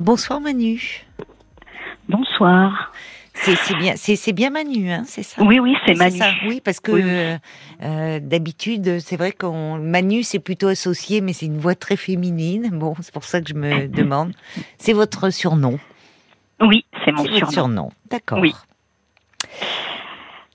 [0.00, 1.04] Bonsoir Manu.
[2.08, 2.92] Bonsoir.
[3.34, 5.42] C'est bien, c'est bien Manu, hein, c'est ça?
[5.42, 6.20] Oui, oui, c'est Manu.
[6.46, 7.36] oui, parce que
[7.82, 12.70] euh, d'habitude, c'est vrai qu'on Manu, c'est plutôt associé, mais c'est une voix très féminine.
[12.72, 14.32] Bon, c'est pour ça que je me demande.
[14.78, 15.78] C'est votre surnom?
[16.60, 17.50] Oui, c'est mon surnom.
[17.50, 17.90] surnom.
[18.10, 18.38] D'accord.
[18.40, 18.54] Oui.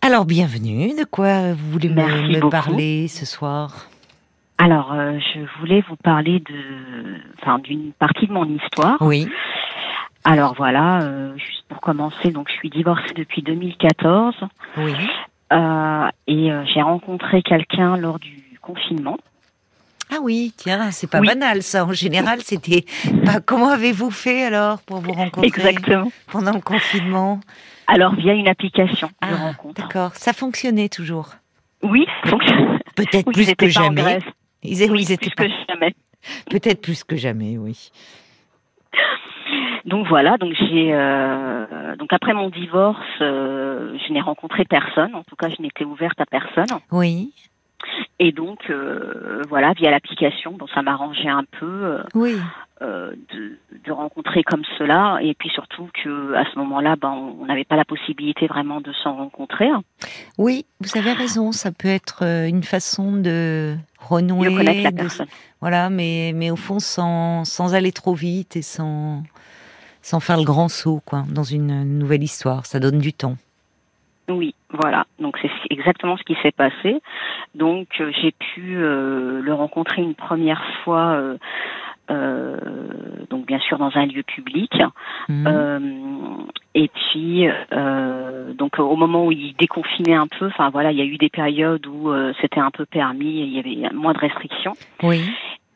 [0.01, 0.93] Alors, bienvenue.
[0.97, 3.87] De quoi vous voulez me, parler ce soir?
[4.63, 8.95] Alors, euh, je voulais vous parler de, enfin, d'une partie de mon histoire.
[9.01, 9.27] Oui.
[10.23, 14.35] Alors voilà, euh, juste pour commencer, donc je suis divorcée depuis 2014.
[14.77, 14.93] Oui.
[15.51, 19.17] Euh, et j'ai rencontré quelqu'un lors du confinement.
[20.09, 21.83] Ah oui, tiens, c'est pas banal ça.
[21.83, 22.85] En général, c'était.
[23.25, 26.09] Bah, comment avez-vous fait alors pour vous rencontrer Exactement.
[26.31, 27.41] pendant le confinement?
[27.87, 29.81] Alors via une application de ah, rencontre.
[29.81, 30.11] D'accord.
[30.15, 31.31] Ça fonctionnait toujours?
[31.81, 32.79] Oui, ça fonctionnait.
[32.95, 34.19] Peut-être plus que jamais.
[34.63, 35.93] Ils, oui, plus que jamais.
[36.49, 37.91] Peut-être plus que jamais, oui.
[39.85, 45.13] Donc voilà, donc j'ai euh, donc après mon divorce, euh, je n'ai rencontré personne.
[45.13, 46.79] En tout cas, je n'étais ouverte à personne.
[46.91, 47.33] Oui.
[48.19, 51.97] Et donc euh, voilà, via l'application, bon, ça m'arrangeait un peu.
[52.13, 52.35] oui.
[52.81, 57.63] De, de, rencontrer comme cela et puis surtout que à ce moment-là ben on n'avait
[57.63, 59.69] pas la possibilité vraiment de s'en rencontrer
[60.37, 65.27] oui vous avez raison ça peut être une façon de renouer de connaître la personne
[65.61, 69.23] voilà mais mais au fond sans sans aller trop vite et sans
[70.03, 72.65] sans faire le grand saut, quoi, dans une nouvelle histoire.
[72.65, 73.37] Ça donne du temps.
[74.29, 75.05] Oui, voilà.
[75.19, 77.01] Donc c'est exactement ce qui s'est passé.
[77.55, 81.21] Donc euh, j'ai pu euh, le rencontrer une première fois.
[82.11, 82.57] Euh,
[83.29, 84.71] donc bien sûr dans un lieu public.
[85.29, 86.47] Mhm.
[86.75, 87.47] et puis
[88.55, 91.29] donc au moment où il déconfinait un peu, enfin voilà, il y a eu des
[91.29, 94.73] périodes où c'était un peu permis, il y avait moins de restrictions.
[95.01, 95.21] Oui.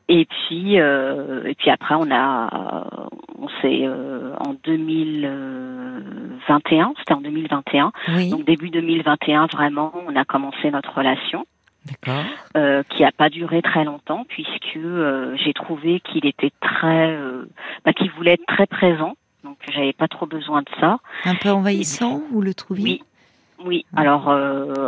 [0.09, 7.19] Et puis, euh, et puis après, on a, on s'est euh, en 2021, c'était en
[7.21, 7.91] 2021,
[8.29, 11.45] donc début 2021, vraiment, on a commencé notre relation.
[12.57, 17.45] Euh, qui a pas duré très longtemps puisque euh, j'ai trouvé qu'il était très, euh,
[17.85, 19.15] bah, qu'il voulait être très présent,
[19.45, 20.99] donc j'avais pas trop besoin de ça.
[21.23, 22.83] Un peu envahissant, vous le trouviez?
[22.83, 23.01] Oui,
[23.65, 23.85] oui.
[23.95, 24.25] Alors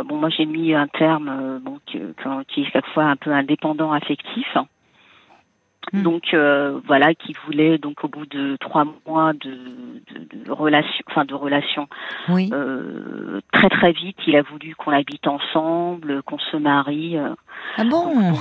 [0.04, 1.98] bon, moi j'ai mis un terme bon qui,
[2.48, 4.46] qui est quelquefois un peu indépendant affectif.
[5.92, 6.02] Hmm.
[6.02, 11.04] Donc euh, voilà, qui voulait donc au bout de trois mois de, de, de relation,
[11.08, 11.88] enfin de relation,
[12.28, 12.50] oui.
[12.52, 17.16] euh, très très vite, il a voulu qu'on habite ensemble, qu'on se marie.
[17.16, 17.34] Euh.
[17.76, 18.34] Ah bon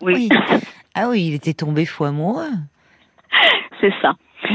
[0.00, 0.28] oui.
[0.98, 2.48] Ah oui, il était tombé fou amoureux.
[3.82, 4.14] C'est ça.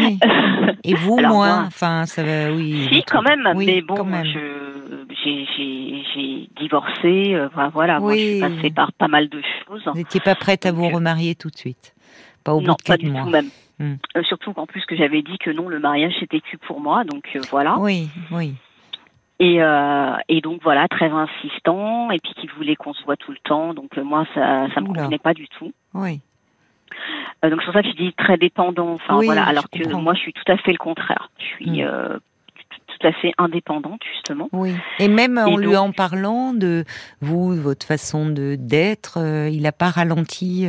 [0.84, 2.88] Et vous, moi, enfin, ça va, oui.
[2.91, 3.96] Si, quand même, mais bon,
[5.23, 9.84] j'ai divorcé, euh, voilà, moi, je suis passée par pas mal de choses.
[9.85, 11.94] Vous n'étiez pas prête à vous remarier tout de suite
[12.44, 13.50] pas au non, bout de pas du tout même.
[13.81, 13.96] Hmm.
[14.16, 17.03] Euh, surtout qu'en plus que j'avais dit que non, le mariage c'était que pour moi,
[17.03, 17.79] donc euh, voilà.
[17.79, 18.53] Oui, oui.
[19.40, 23.31] Et, euh, et donc voilà, très insistant, et puis qu'il voulait qu'on se voit tout
[23.31, 25.72] le temps, donc moi ça ça me convenait pas du tout.
[25.96, 26.19] Oui.
[27.41, 30.19] donc c'est pour ça que je dis très dépendant, enfin voilà, alors que moi je
[30.19, 31.31] suis tout à fait le contraire.
[31.40, 32.19] Je suis hmm.
[32.85, 34.47] tout à fait indépendante justement.
[34.52, 34.75] Oui.
[35.00, 36.84] Et même en lui en parlant de
[37.19, 39.18] vous, votre façon de d'être,
[39.52, 40.68] il n'a pas ralenti.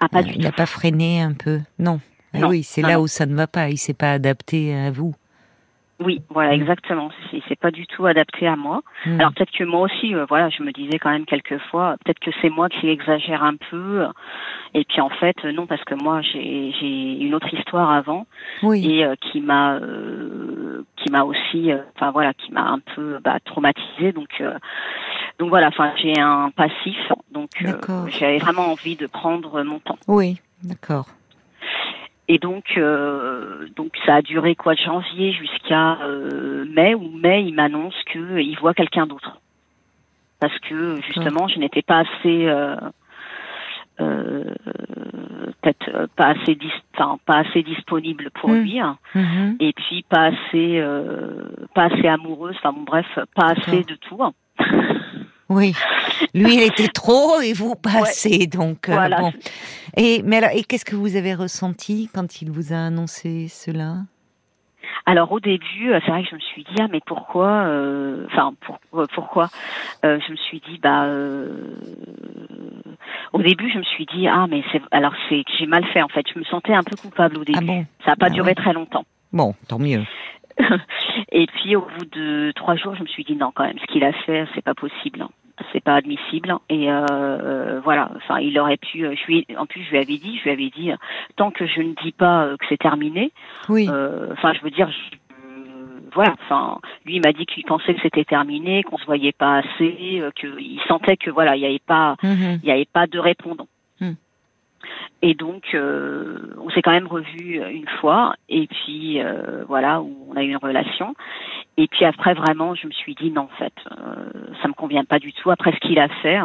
[0.00, 2.00] Ah, pas il n'a pas freiné un peu Non.
[2.34, 3.70] Ah oui, c'est là où ça ne va pas.
[3.70, 5.14] Il s'est pas adapté à vous.
[6.00, 7.10] Oui, voilà, exactement.
[7.32, 8.82] Il s'est pas du tout adapté à moi.
[9.04, 9.20] Mm.
[9.20, 12.30] Alors peut-être que moi aussi, euh, voilà, je me disais quand même quelquefois, peut-être que
[12.40, 14.06] c'est moi qui exagère un peu.
[14.74, 18.26] Et puis en fait, non, parce que moi j'ai j'ai une autre histoire avant
[18.62, 18.88] oui.
[18.88, 20.57] et euh, qui m'a euh,
[20.96, 24.12] qui m'a aussi, enfin voilà, qui m'a un peu bah, traumatisée.
[24.12, 24.42] Donc
[25.38, 26.98] donc voilà, enfin j'ai un passif,
[27.30, 29.98] donc euh, j'avais vraiment envie de prendre mon temps.
[30.08, 31.06] Oui, d'accord.
[32.26, 37.44] Et donc, euh, donc ça a duré quoi de janvier jusqu'à euh, mai où mai
[37.44, 39.40] il m'annonce que il voit quelqu'un d'autre
[40.40, 42.48] parce que justement je n'étais pas assez
[43.98, 46.72] peut-être pas assez dis
[47.26, 48.58] pas assez disponible pour mmh.
[48.58, 48.98] lui hein.
[49.14, 49.54] mmh.
[49.60, 50.82] et puis pas assez
[51.74, 54.32] pas assez amoureuse enfin bon bref pas assez de tout hein.
[55.50, 55.72] Oui,
[56.34, 59.32] lui il était trop et vous pas assez, donc euh, bon.
[59.96, 63.96] Et mais alors, et qu'est-ce que vous avez ressenti quand il vous a annoncé cela?
[65.08, 68.26] Alors au début, euh, c'est vrai que je me suis dit ah mais pourquoi, euh,
[68.26, 68.78] enfin pour,
[69.14, 69.48] pourquoi,
[70.02, 71.06] je me suis dit bah
[73.32, 76.02] au début je me suis dit ah mais c'est alors c'est que j'ai mal fait
[76.02, 77.58] en fait, je me sentais un peu coupable au début.
[77.58, 77.86] Ah bon?
[78.04, 79.04] Ça n'a pas ah duré très longtemps.
[79.32, 80.04] Bon, tant mieux.
[81.32, 83.86] et puis au bout de trois jours, je me suis dit non quand même, ce
[83.86, 85.24] qu'il a fait, c'est pas possible.
[85.72, 86.54] C'est pas admissible.
[86.68, 89.00] Et euh, voilà, enfin, il aurait pu.
[89.00, 90.90] Je lui, en plus, je lui avais dit, je lui avais dit,
[91.36, 93.32] tant que je ne dis pas que c'est terminé.
[93.68, 93.88] Oui.
[94.32, 94.88] Enfin, je veux dire.
[96.14, 99.58] voilà, enfin, lui il m'a dit qu'il pensait que c'était terminé, qu'on se voyait pas
[99.58, 102.60] assez, qu'il sentait que voilà, il n'y avait pas, Mhm.
[102.62, 103.68] il n'y avait pas de répondant.
[105.22, 110.36] Et donc, euh, on s'est quand même revu une fois, et puis euh, voilà, on
[110.36, 111.14] a eu une relation.
[111.76, 114.30] Et puis après, vraiment, je me suis dit non, en fait, euh,
[114.62, 115.50] ça me convient pas du tout.
[115.50, 116.38] Après ce qu'il a fait,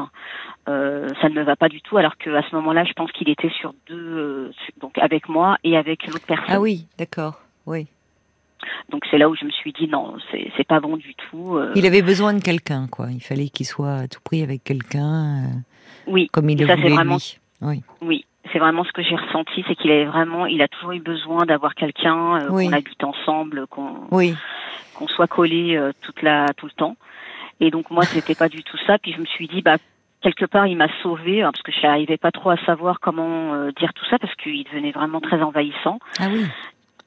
[0.69, 1.97] euh, ça ne me va pas du tout.
[1.97, 5.77] Alors qu'à ce moment-là, je pense qu'il était sur deux, euh, donc avec moi et
[5.77, 6.45] avec l'autre personne.
[6.49, 7.41] Ah oui, d'accord.
[7.65, 7.87] Oui.
[8.89, 11.57] Donc c'est là où je me suis dit non, c'est pas bon du tout.
[11.57, 13.07] euh, Il avait besoin de quelqu'un, quoi.
[13.11, 15.49] Il fallait qu'il soit à tout prix avec quelqu'un,
[16.07, 17.37] oui, comme il le ça, voulait vraiment- lui.
[17.61, 17.81] Oui.
[18.01, 20.99] Oui, c'est vraiment ce que j'ai ressenti, c'est qu'il avait vraiment, il a toujours eu
[20.99, 22.65] besoin d'avoir quelqu'un, euh, Oui.
[22.67, 24.35] qu'on habite ensemble, qu'on Oui.
[24.95, 26.95] qu'on soit collé euh, toute la tout le temps.
[27.59, 28.97] Et donc moi, c'était pas du tout ça.
[28.99, 29.77] Puis je me suis dit, bah
[30.21, 33.71] quelque part, il m'a sauvé parce que je n'arrivais pas trop à savoir comment euh,
[33.71, 35.99] dire tout ça parce qu'il devenait vraiment très envahissant.
[36.19, 36.45] Ah oui.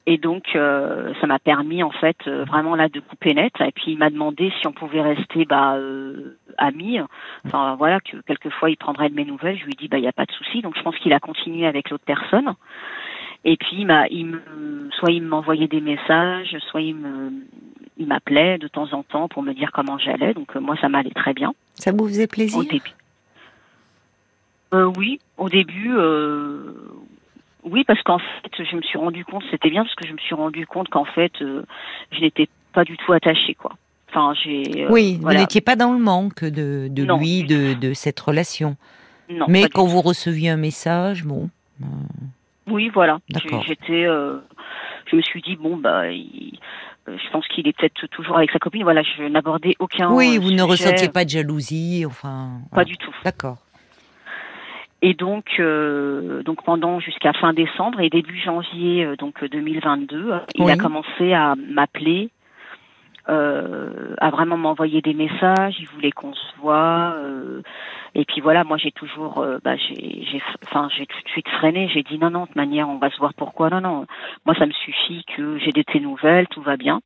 [0.08, 3.52] Et donc, euh, ça m'a permis en fait euh, vraiment là de couper net.
[3.60, 7.00] Et puis il m'a demandé si on pouvait rester bah, euh, amis.
[7.44, 9.58] Enfin voilà que quelquefois il prendrait de mes nouvelles.
[9.58, 10.62] Je lui ai dit bah il y a pas de souci.
[10.62, 12.54] Donc je pense qu'il a continué avec l'autre personne.
[13.44, 17.32] Et puis il m'a, il me, soit il m'envoyait des messages, soit il me,
[17.96, 20.34] il m'appelait de temps en temps pour me dire comment j'allais.
[20.34, 22.58] Donc euh, moi ça m'allait très bien Ça vous faisait plaisir?
[22.58, 22.94] au début.
[24.74, 26.72] Euh, oui, au début, euh,
[27.66, 30.18] oui, parce qu'en fait, je me suis rendu compte, c'était bien parce que je me
[30.18, 31.62] suis rendu compte qu'en fait, euh,
[32.12, 33.72] je n'étais pas du tout attachée, quoi.
[34.10, 34.84] Enfin, j'ai.
[34.84, 35.38] euh, Oui, voilà.
[35.38, 38.76] vous n'étiez pas dans le manque de, de Non, lui, de, de cette relation.
[39.28, 41.50] Non, Mais quand vous receviez un message, bon.
[41.82, 41.86] euh,
[42.68, 43.18] Oui, voilà.
[43.66, 44.04] J'étais.
[44.04, 46.58] je me suis dit bon bah, il-
[47.08, 48.82] je pense qu'il est peut-être toujours avec sa copine.
[48.82, 50.12] Voilà, je n'abordais aucun.
[50.12, 52.58] oui, vous ne ressentiez pas de jalousie, enfin.
[52.70, 52.84] Pas voilà.
[52.86, 53.14] du tout.
[53.24, 53.58] D'accord.
[55.08, 60.32] Et donc, euh, donc pendant jusqu'à fin décembre et début janvier euh, donc euh, 2022,
[60.32, 60.72] euh, il Oui.
[60.72, 62.30] a commencé à m'appeler,
[63.28, 65.76] euh, à vraiment m'envoyer des messages.
[65.78, 67.14] Il voulait qu'on se voit.
[67.18, 67.62] euh,
[68.16, 71.48] et puis voilà, moi j'ai toujours, euh, bah, j'ai, j'ai, enfin j'ai tout de suite
[71.50, 71.88] freiné.
[71.94, 73.32] J'ai dit non non, de toute manière on va se voir.
[73.34, 73.70] Pourquoi?
[73.70, 74.06] Non non.
[74.44, 76.98] Moi ça me suffit que j'ai de tes nouvelles, tout va bien.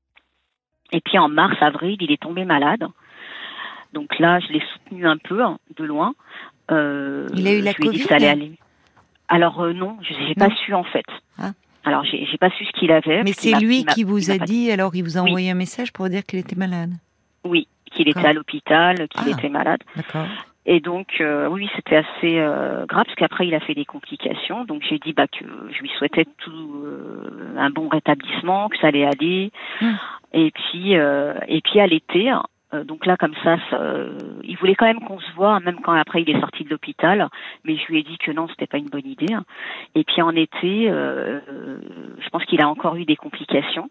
[0.92, 2.86] Et puis en mars avril, il est tombé malade.
[3.92, 6.14] Donc là, je l'ai soutenu un peu hein, de loin.
[6.70, 8.52] Euh, Il a eu la je lui ai dit Covid que ça allait aller.
[9.28, 11.04] Alors euh, non, je n'ai pas su en fait.
[11.38, 11.50] Ah.
[11.84, 13.22] Alors j'ai pas su ce qu'il avait.
[13.22, 15.30] Mais c'est lui qui vous a dit, alors il vous a Oui.
[15.30, 16.90] envoyé un message pour dire qu'il était malade.
[17.44, 19.30] Oui, qu'il était à l'hôpital, qu'il Ah.
[19.38, 19.80] était malade.
[19.96, 20.26] D'accord.
[20.66, 24.64] Et donc euh, oui, c'était assez euh, grave parce qu'après il a fait des complications.
[24.64, 28.88] Donc j'ai dit bah que je lui souhaitais tout euh, un bon rétablissement, que ça
[28.88, 29.50] allait aller.
[29.80, 29.94] Hmm.
[30.34, 32.30] Et puis et puis à l'été.
[32.72, 35.80] Euh, donc là, comme ça, ça, euh, il voulait quand même qu'on se voit, même
[35.80, 37.28] quand après il est sorti de l'hôpital.
[37.64, 39.34] Mais je lui ai dit que non, c'était pas une bonne idée.
[39.94, 41.40] Et puis en été, euh,
[42.20, 43.90] je pense qu'il a encore eu des complications.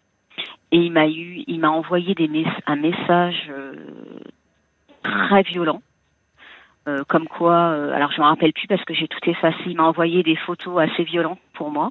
[0.72, 3.74] Et il m'a eu, il m'a envoyé des mes- un message euh,
[5.02, 5.82] très violent.
[6.88, 9.58] Euh, comme quoi, euh, alors je me rappelle plus parce que j'ai tout effacé.
[9.66, 11.90] Il m'a envoyé des photos assez violentes pour moi,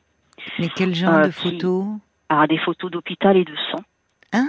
[0.57, 1.85] Mais quel genre Euh, de qui- photos?
[2.29, 3.83] Alors des photos d'hôpital et de sang.
[4.33, 4.47] Hein?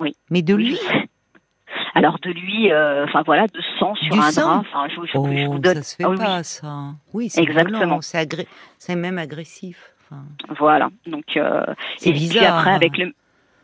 [0.00, 0.14] Oui.
[0.30, 0.78] Mais de Oui.
[1.94, 4.58] Alors de lui, euh, enfin voilà, de sang sur Du un sang drap.
[4.60, 5.74] Enfin, je, je- je Oh, vous donne.
[5.76, 6.68] ça se fait oui, pas, ça.
[7.12, 8.00] Oui, c'est Exactement.
[8.00, 8.46] c'est agré-
[8.96, 9.92] même agressif.
[10.10, 10.22] Enfin,
[10.58, 10.90] Voilà.
[11.06, 11.64] Donc euh,
[12.04, 12.74] et puis après hein.
[12.74, 13.12] avec le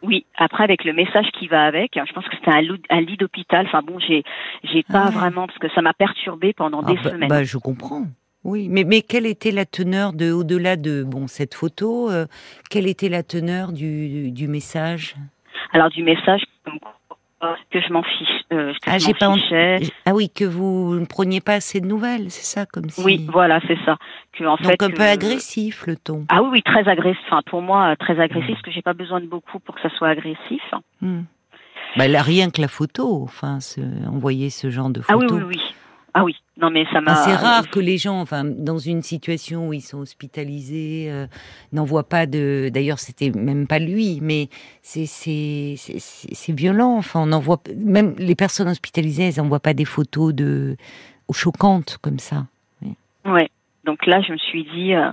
[0.02, 3.00] oui, après avec le message qui va avec, je pense que c'était un, lit- un
[3.00, 3.66] lit d'hôpital.
[3.66, 4.22] Enfin bon, j'ai
[4.62, 5.10] j'ai pas Ah.
[5.10, 7.28] vraiment parce que ça m'a perturbé pendant Ah des bah, semaines.
[7.28, 8.04] bah, je comprends.
[8.44, 12.26] Oui, mais, mais quelle était la teneur de, au-delà de bon cette photo, euh,
[12.70, 15.16] quelle était la teneur du, du message?
[15.72, 16.94] Alors du message comme quoi,
[17.70, 19.78] que je m'en fiche, euh, que Ah, j'ai pas fichais.
[20.06, 23.02] Ah oui, que vous ne preniez pas assez de nouvelles, c'est ça, comme si.
[23.04, 23.96] Oui, voilà, c'est ça.
[24.32, 26.24] Que en Donc fait, un peu euh, agressif le ton.
[26.28, 27.22] Ah oui, oui, très agressif.
[27.26, 29.80] Enfin, pour moi, euh, très agressif, parce que j'ai pas besoin de beaucoup pour que
[29.82, 30.62] ça soit agressif.
[31.00, 31.22] Hmm.
[31.96, 35.36] Bah, là, rien que la photo, enfin, ce- envoyer ce genre de Ah photo.
[35.36, 35.74] oui, oui, oui.
[36.14, 36.34] Ah oui.
[36.56, 37.12] Non, mais ça m'a.
[37.12, 41.26] Enfin, c'est rare que les gens, enfin, dans une situation où ils sont hospitalisés, euh,
[41.72, 42.70] n'envoient pas de.
[42.72, 44.48] D'ailleurs, c'était même pas lui, mais
[44.82, 46.96] c'est c'est violent.
[46.96, 50.76] Enfin, on même les personnes hospitalisées, elles n'envoient pas des photos de
[51.32, 52.46] choquantes comme ça.
[53.24, 53.50] Ouais.
[53.84, 54.94] Donc là, je me suis dit.
[54.94, 55.10] euh,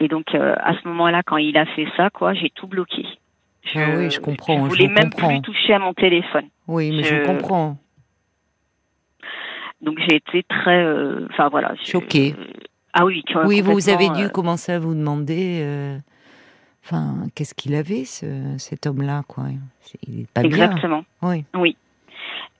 [0.00, 3.06] Et donc euh, à ce moment-là, quand il a fait ça, quoi, j'ai tout bloqué.
[3.74, 5.28] Ah oui, je comprends, Je je voulais même comprends.
[5.28, 6.46] plus toucher à mon téléphone.
[6.66, 7.76] Oui, mais je, Je- comprends.
[9.88, 10.84] Donc j'ai été très.
[10.84, 11.74] euh, Enfin voilà.
[11.82, 12.34] Choquée.
[12.92, 13.22] Ah oui.
[13.22, 15.60] que- Oui, vous avez dû euh, commencer à vous demander.
[15.62, 15.96] euh,
[16.84, 18.26] Enfin, qu'est-ce qu'il avait, ce,
[18.56, 19.44] cet homme-là, quoi.
[20.06, 20.50] Il est pas bien.
[20.50, 21.04] Exactement.
[21.22, 21.44] Oui.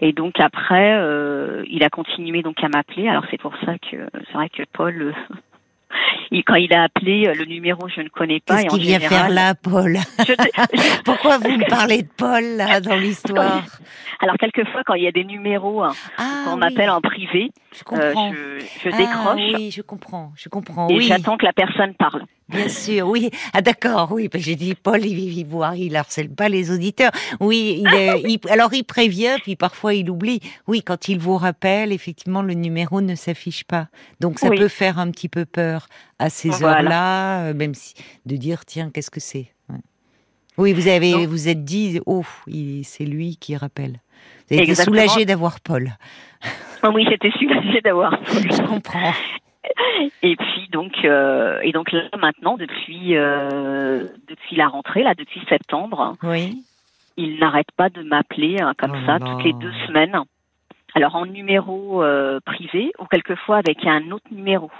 [0.00, 3.08] Et donc après, euh, il a continué donc à m'appeler.
[3.08, 5.12] Alors c'est pour ça que c'est vrai que Paul, euh,
[6.31, 8.62] il, quand il a appelé euh, le numéro, je ne connais pas.
[8.62, 9.97] Qu'est-ce qu'il vient faire là, Paul
[11.05, 13.62] Pourquoi vous me parlez de Paul là dans l'histoire
[14.21, 17.50] Alors quelquefois, quand il y a des numéros hein, Ah, qu'on oui, m'appelle en privé,
[17.73, 18.33] je euh, comprends.
[18.33, 20.88] je, je Ah, décroche oui, je comprends, je comprends.
[20.88, 22.23] et oui, j'attends que la personne parle.
[22.49, 23.31] Bien sûr, oui.
[23.52, 24.28] Ah d'accord, oui.
[24.35, 27.11] J'ai dit Paul, il, il, il harcèle pas les auditeurs.
[27.40, 30.40] Oui, il, est- il- alors il prévient, puis parfois il oublie.
[30.67, 33.88] Oui, quand il vous rappelle, effectivement, le numéro ne s'affiche pas.
[34.21, 34.59] Donc ça Oui.
[34.59, 35.88] peut faire un petit peu peur
[36.19, 36.76] à ces Voilà.
[36.78, 37.95] heures-là, euh, même si
[38.26, 39.78] de dire tiens, qu'est-ce que c'est Ouais.
[40.57, 42.25] Oui, vous avez, Donc- vous êtes dit, oh,
[42.83, 44.00] c'est lui qui rappelle.
[44.50, 45.97] Vous avez été soulagé d'avoir Paul.
[46.83, 48.19] Ah oui, j'étais soulagée d'avoir.
[48.33, 49.12] Je comprends.
[50.22, 55.40] Et puis donc euh, et donc là maintenant depuis euh, depuis la rentrée là depuis
[55.48, 56.62] septembre, Oui.
[57.16, 60.16] il n'arrête pas de m'appeler hein, comme Oh ça toutes les deux semaines.
[60.94, 64.70] Alors en numéro euh, privé ou quelquefois avec un autre numéro.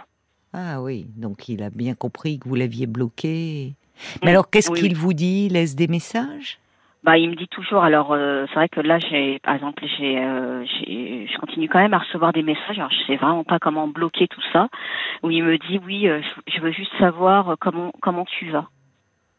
[0.55, 3.75] Ah oui, donc il a bien compris que vous l'aviez bloqué.
[4.23, 6.59] Mais Mm, alors, qu'est-ce oui, qu'il vous dit Il laisse des messages?
[7.05, 10.19] Bah il me dit toujours alors euh, c'est vrai que là j'ai par exemple j'ai
[10.19, 13.61] euh, j'ai- je continue quand même à recevoir des messages alors je sais vraiment pas
[13.61, 14.69] comment bloquer tout ça
[15.23, 18.67] où il me dit oui euh, je, veux juste savoir euh, comment comment tu vas.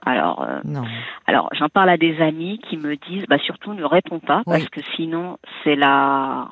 [0.06, 0.84] Alors euh, Non.
[1.28, 4.58] Alors, j'en parle à des amis qui me disent, bah surtout ne réponds pas Oui.
[4.60, 6.48] parce que sinon c'est la,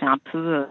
[0.00, 0.64] c'est un peu euh,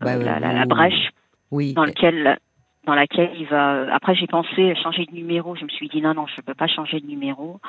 [0.00, 1.10] Bah, la, la- la brèche
[1.50, 1.74] Oui.
[1.74, 2.38] dans lequel,
[2.86, 3.92] dans laquelle il va.
[3.92, 5.56] Après, j'ai pensé changer de numéro.
[5.56, 7.60] Je me suis dit non, non, je peux pas changer de numéro.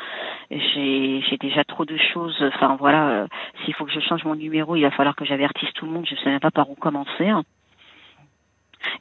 [0.51, 2.37] J'ai, j'ai déjà trop de choses.
[2.53, 3.27] Enfin voilà, euh,
[3.65, 6.05] s'il faut que je change mon numéro, il va falloir que j'avertisse tout le monde.
[6.09, 7.31] Je sais même pas par où commencer.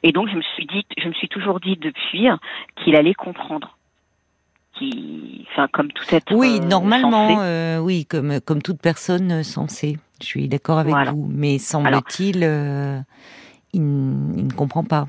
[0.03, 2.27] Et donc, je me suis dit, je me suis toujours dit depuis
[2.75, 3.77] qu'il allait comprendre.
[4.73, 6.31] Qui, enfin, comme tout être.
[6.35, 9.97] Oui, euh, normalement, euh, oui, comme, comme toute personne euh, sensée.
[10.21, 11.11] Je suis d'accord avec Voilà.
[11.11, 11.27] vous.
[11.31, 12.99] Mais semble-t-il, euh,
[13.73, 15.07] il ne comprend pas.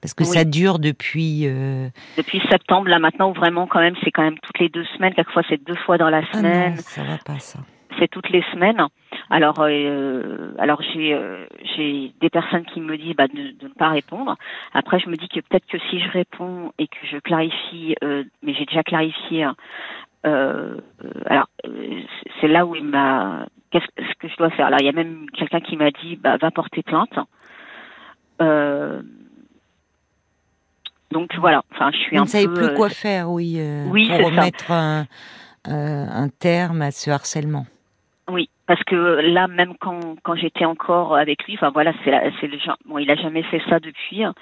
[0.00, 0.30] Parce que Oui.
[0.30, 1.42] ça dure depuis.
[1.46, 4.84] euh, depuis septembre, là maintenant, où vraiment, quand même, c'est quand même toutes les deux
[4.96, 5.14] semaines.
[5.14, 6.74] Quelquefois, c'est deux fois dans la Ah semaine.
[6.76, 7.58] non, ça va pas, ça.
[7.98, 8.82] c'est toutes les semaines.
[9.28, 11.44] Alors, euh, alors j'ai euh,
[11.76, 14.36] j'ai des personnes qui me disent bah, de, de ne pas répondre.
[14.72, 18.24] Après, je me dis que peut-être que si je réponds et que je clarifie, euh,
[18.42, 19.42] mais j'ai déjà clarifié.
[19.44, 19.54] hein,
[20.26, 20.76] euh,
[21.26, 22.00] alors, euh,
[22.40, 23.46] c'est là où il m'a.
[23.70, 24.66] Qu'est-ce ce que je dois faire?
[24.66, 27.16] Alors, il y a même quelqu'un qui m'a dit bah, va porter plainte.
[28.42, 29.02] Euh,
[31.10, 31.62] donc voilà.
[31.72, 34.26] Enfin, je suis Vous un ne savez plus euh, quoi faire, oui, euh, Oui, pour
[34.26, 35.06] remettre un,
[35.68, 37.66] euh, un terme à ce harcèlement.
[38.28, 42.58] Oui, parce que là, même quand, quand j'étais encore avec lui, enfin voilà, c'est le
[42.58, 42.76] genre.
[42.84, 44.22] Bon, il a jamais fait ça depuis.
[44.24, 44.34] hein.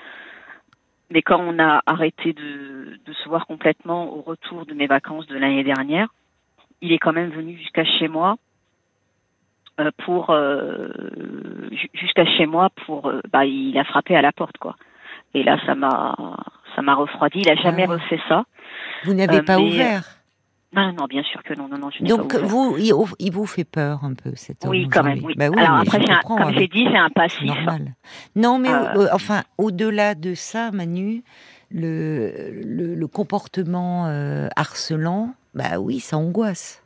[1.11, 5.27] Mais quand on a arrêté de, de se voir complètement au retour de mes vacances
[5.27, 6.09] de l'année dernière,
[6.83, 8.37] il est quand même venu jusqu'à chez moi
[9.81, 10.89] euh, pour euh,
[11.73, 13.07] ju- jusqu'à chez moi pour.
[13.09, 14.77] euh, bah, il a frappé à la porte quoi.
[15.33, 16.15] Et là, ça m'a
[16.79, 17.41] ça m'a refroidi.
[17.41, 17.93] Il a jamais Ah.
[17.93, 18.45] refait ça.
[19.05, 20.05] Vous n'avez Euh, pas mais- ouvert.
[20.73, 21.89] Non, non, bien sûr que non, non, non.
[21.91, 25.25] Je Donc, pas vous, il, vous fait peur un peu, cet homme Oui, quand même.
[25.25, 25.35] Oui.
[25.37, 27.43] Bah oui, Alors après, un- comme avec- j'ai dit, j'ai un passif.
[27.43, 27.95] normal.
[28.37, 31.25] Non, mais Euh, euh, enfin, au-delà de ça, Manu,
[31.71, 36.83] le, le, le comportement euh, harcelant, bah oui, ça angoisse.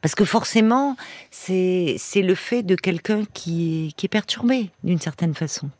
[0.00, 0.96] Parce que forcément,
[1.32, 5.70] c'est c'est le fait de quelqu'un qui est, qui est perturbé d'une certaine façon.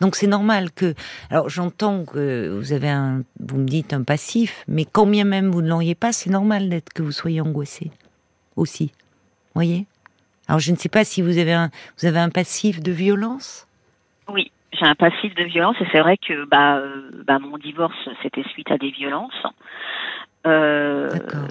[0.00, 0.94] Donc c'est normal que.
[1.30, 5.50] Alors j'entends que vous avez un, vous me dites un passif, mais quand bien même
[5.50, 7.90] vous ne l'auriez pas, c'est normal d'être que vous soyez angoissé
[8.56, 8.92] aussi.
[9.54, 9.86] Voyez?
[10.48, 13.66] Alors je ne sais pas si vous avez un, vous avez un passif de violence?
[14.32, 18.08] Oui, j'ai un passif de violence et c'est vrai que bah, euh, bah mon divorce
[18.22, 19.42] c'était suite à des violences.
[20.46, 21.48] Euh, D'accord.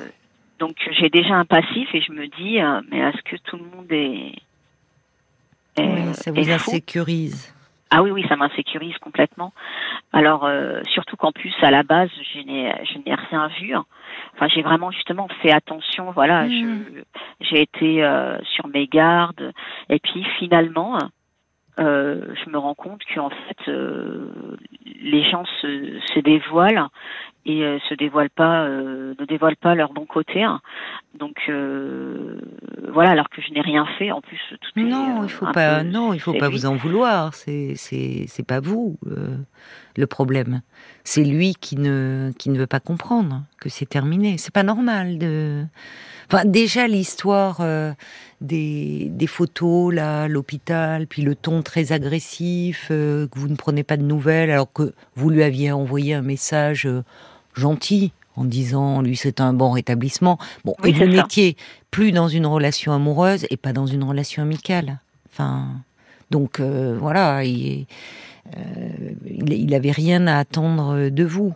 [0.57, 3.65] donc j'ai déjà un passif et je me dis euh, mais est-ce que tout le
[3.65, 4.33] monde est,
[5.77, 7.53] est- Oui, ça vous insécurise.
[7.91, 9.53] Ah oui oui ça m'insécurise complètement.
[10.13, 13.75] Alors euh, surtout qu'en plus à la base je n'ai je n'ai rien vu.
[14.36, 17.03] Enfin j'ai vraiment justement fait attention voilà je
[17.41, 19.53] j'ai été euh, sur mes gardes
[19.89, 20.98] et puis finalement
[21.79, 26.88] euh, je me rends compte qu'en fait euh, les gens se, se dévoilent
[27.46, 30.62] et euh, se dévoilent pas euh, ne dévoilent pas leur bon côté hein.
[31.17, 32.39] donc euh,
[32.91, 35.46] voilà alors que je n'ai rien fait en plus tout est, Non, euh, il faut
[35.51, 35.84] pas.
[35.84, 36.55] Non, il faut c'est pas lui.
[36.55, 37.34] vous en vouloir.
[37.34, 39.38] C'est c'est c'est pas vous euh,
[39.99, 40.61] le problème.
[41.03, 44.37] C'est lui qui ne qui ne veut pas comprendre que c'est terminé.
[44.37, 45.65] C'est pas normal de.
[46.31, 47.91] Enfin, déjà l'histoire euh,
[48.41, 53.83] des des photos là, l'hôpital, puis le ton très agressif, euh, que vous ne prenez
[53.83, 57.03] pas de nouvelles alors que vous lui aviez envoyé un message euh,
[57.55, 60.37] gentil en disant lui c'est un bon rétablissement.
[60.63, 61.57] Bon, Oui, et vous n'étiez
[61.91, 64.99] plus dans une relation amoureuse et pas dans une relation amicale.
[65.31, 65.67] Enfin,
[66.29, 67.87] donc voilà, il,
[69.25, 71.53] il, il avait rien à attendre de vous.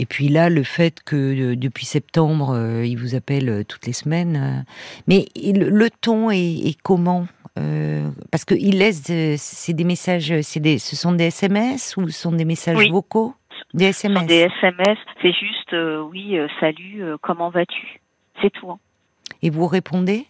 [0.00, 1.14] Et puis là, le fait que
[1.52, 4.36] euh, depuis septembre, euh, il vous appelle euh, toutes les semaines.
[4.36, 4.72] euh,
[5.06, 7.26] mais le, le ton est, est comment
[7.56, 12.08] Euh, Parce qu'il laisse, euh, c'est des messages, c'est des, ce sont des SMS ou
[12.08, 12.90] ce sont des messages Oui.
[12.90, 13.34] vocaux?
[13.72, 14.26] Des Ce sont SMS.
[14.26, 18.00] des SMS, c'est juste euh, oui, euh, salut, euh, comment vas-tu?
[18.42, 18.68] C'est tout.
[18.72, 18.78] hein.
[19.42, 20.26] Et vous répondez?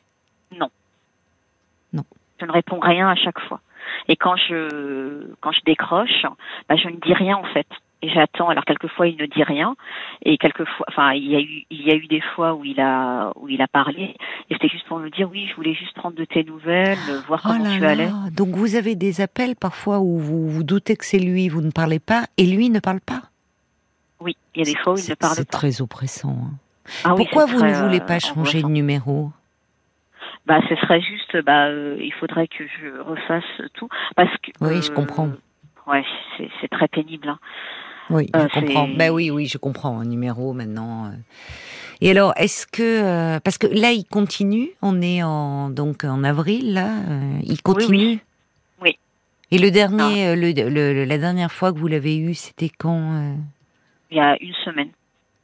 [2.40, 3.60] Je ne réponds rien à chaque fois.
[4.08, 6.24] Et quand je quand je décroche,
[6.68, 7.66] bah, je ne dis rien en fait.
[8.02, 8.50] Et j'attends.
[8.50, 9.76] Alors quelquefois il ne dit rien,
[10.22, 12.78] et quelquefois, enfin il y a eu il y a eu des fois où il
[12.78, 14.14] a où il a parlé,
[14.50, 17.40] et c'était juste pour me dire oui, je voulais juste prendre de tes nouvelles, voir
[17.44, 18.04] Oh comment là tu allais.
[18.06, 21.62] là Donc vous avez des appels parfois où vous vous doutez que c'est lui, vous
[21.62, 23.22] ne parlez pas, et lui ne parle pas.
[24.20, 25.58] Oui, il y a des fois où il ne C'est- parle C'est pas.
[25.58, 26.36] très oppressant.
[26.44, 26.50] hein.
[27.04, 29.30] Ah Pourquoi c'est vous ne voulez euh, pas changer de numéro?
[30.46, 34.50] Bah, ce serait juste, bah, euh, il faudrait que je refasse tout, parce que.
[34.60, 35.30] Oui, je euh, comprends.
[35.86, 36.04] Ouais,
[36.36, 37.28] c'est c'est très pénible.
[37.28, 37.38] hein.
[38.10, 38.86] Oui, Euh, je comprends.
[38.86, 39.98] c'est- Ben oui, oui, je comprends.
[40.00, 41.06] Un numéro maintenant.
[41.06, 41.10] euh.
[42.02, 44.70] Et alors, est-ce que euh, parce que là, il continue.
[44.82, 46.88] On est en donc en avril là.
[47.08, 48.18] euh, il continue?
[48.82, 48.98] Oui.
[49.50, 53.00] Et le dernier, euh, le, le- la dernière fois que vous l'avez eu, c'était quand
[53.14, 53.34] euh,
[54.10, 54.90] Il y a une semaine.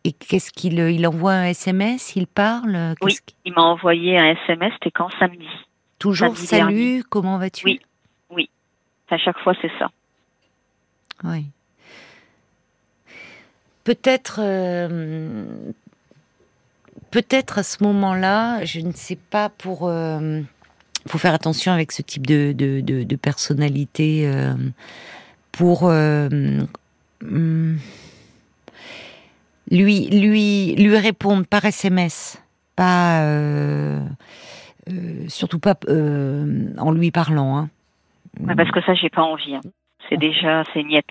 [0.04, 3.16] Et qu'est-ce qu'il euh, il envoie un SMS Il parle euh, Oui.
[3.44, 5.10] Il m'a envoyé un SMS, c'était quand?
[5.18, 5.46] Samedi.
[5.98, 6.60] Toujours samedi salut.
[6.74, 7.02] dernier.
[7.10, 7.66] Comment vas-tu?
[7.66, 7.80] Oui.
[9.12, 9.90] À chaque fois, c'est ça.
[11.24, 11.46] Oui.
[13.82, 15.44] Peut-être, euh,
[17.10, 19.88] peut-être à ce moment-là, je ne sais pas pour.
[19.88, 20.40] euh,
[21.08, 24.54] faut faire attention avec ce type de de, de, de personnalité euh,
[25.50, 26.68] pour hum,
[29.70, 32.42] lui lui lui répondre par SMS,
[32.76, 34.00] pas euh,
[34.88, 37.56] euh, surtout pas euh, en lui parlant.
[37.56, 37.68] Hein.
[38.40, 39.54] Ouais, parce que ça, j'ai pas envie.
[39.54, 39.60] hein.
[40.08, 41.10] C'est déjà, c'est niette.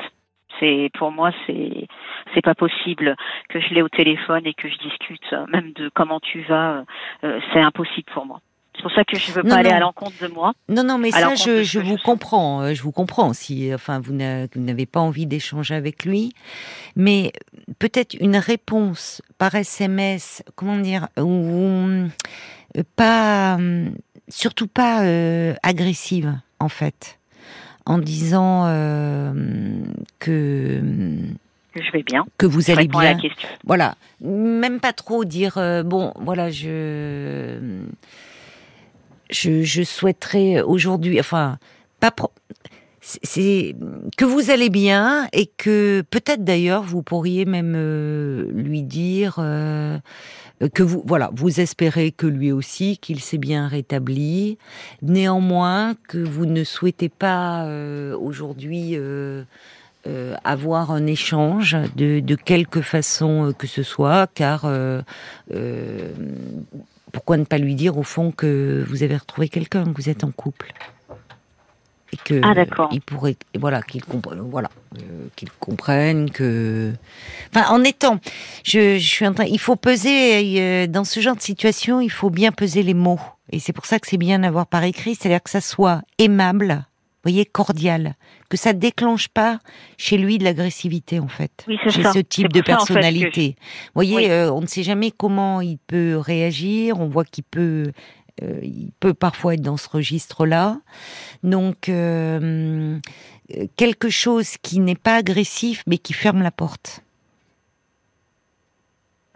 [0.60, 1.88] C'est pour moi, c'est
[2.34, 3.16] c'est pas possible
[3.50, 6.84] que je l'ai au téléphone et que je discute euh, même de comment tu vas.
[7.24, 8.40] euh, c'est impossible pour moi.
[8.80, 9.76] C'est pour ça que je veux Non, pas aller non.
[9.76, 10.54] à l'encontre de moi.
[10.70, 12.62] Non, non, mais ça, je, vous je- comprends.
[12.62, 13.34] euh, Je vous comprends.
[13.34, 16.32] Si, enfin, vous n'a- vous n'avez pas envie d'échanger avec lui,
[16.96, 17.34] mais
[17.80, 22.08] peut-être une réponse par SMS, comment dire, ou euh,
[22.96, 23.90] pas, euh,
[24.30, 27.20] surtout pas euh, agressive, en fait,
[27.86, 29.34] en disant euh,
[30.20, 30.80] que
[31.76, 32.24] je vais bien.
[32.38, 33.30] que vous Je allez réponds à la bien.
[33.30, 33.50] question.
[33.66, 37.58] Voilà, même pas trop dire euh, bon, voilà, je
[39.30, 41.58] je, je souhaiterais aujourd'hui, enfin,
[42.00, 42.32] pas pro-
[43.02, 43.76] c'est-
[44.18, 49.98] que vous allez bien et que peut-être d'ailleurs vous pourriez même euh, lui dire euh,
[50.74, 54.58] que vous voilà vous espérez que lui aussi qu'il s'est bien rétabli.
[55.02, 59.44] Néanmoins que vous ne souhaitez pas euh, aujourd'hui euh,
[60.44, 64.66] avoir un échange de, de quelque façon que ce soit, car
[67.12, 70.24] pourquoi ne pas lui dire au fond que vous avez retrouvé quelqu'un, que vous êtes
[70.24, 70.72] en couple
[72.12, 72.90] et que Ah, d'accord.
[72.92, 76.92] il pourrait voilà qu'il comprenne voilà euh, qu'il comprenne que
[77.54, 78.20] enfin en étant
[78.64, 82.10] je, je suis en train il faut peser euh, dans ce genre de situation il
[82.10, 83.20] faut bien peser les mots
[83.52, 86.84] et c'est pour ça que c'est bien d'avoir par écrit c'est-à-dire que ça soit aimable
[87.24, 88.16] voyez cordial
[88.50, 89.60] que ça déclenche pas
[89.98, 92.14] chez lui de l'agressivité en fait Oui, c'est chez ça.
[92.14, 93.56] ce type de pour ça, en fait, que personnalité.
[93.60, 94.30] Vous voyez, Oui.
[94.30, 97.00] euh, on ne sait jamais comment il peut réagir.
[97.00, 97.92] On voit qu'il peut,
[98.44, 100.80] euh, il peut parfois être dans ce registre-là.
[101.44, 102.98] Donc euh,
[103.76, 107.02] quelque chose qui n'est pas agressif, mais qui ferme la porte.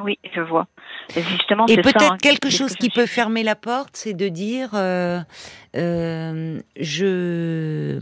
[0.04, 0.68] Oui, je vois.
[1.16, 4.14] Et justement, Et peut-être hein, quelque chose que qui peut suis- fermer la porte, c'est
[4.14, 5.20] de dire, euh,
[5.76, 7.98] euh, je,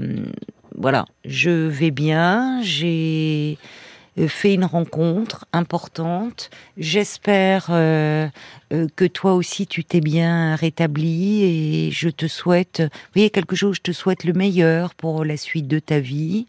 [0.77, 3.57] voilà, je vais bien, j'ai
[4.27, 6.49] fait une rencontre importante.
[6.77, 8.27] J'espère euh,
[8.95, 13.77] que toi aussi tu t'es bien rétabli et je te souhaite, vous voyez quelque chose,
[13.77, 16.45] je te souhaite le meilleur pour la suite de ta vie.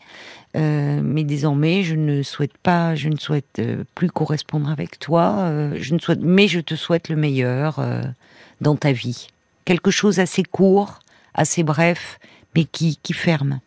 [0.54, 5.36] Euh, mais désormais, je ne souhaite pas, je ne souhaite euh, plus correspondre avec toi.
[5.40, 8.02] euh, je ne souhaite, mais je te souhaite le meilleur euh,
[8.60, 9.28] dans ta vie.
[9.64, 10.98] Quelque chose assez court,
[11.34, 12.18] assez bref,
[12.54, 13.60] mais qui, qui ferme.